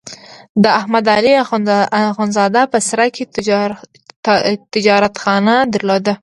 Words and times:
د 0.63 0.65
احمد 0.79 1.05
علي 1.15 1.33
اخوندزاده 2.13 2.61
په 2.71 2.77
سرای 2.87 3.09
کې 3.15 3.23
تجارتخانه 4.75 5.55
درلوده. 5.73 6.13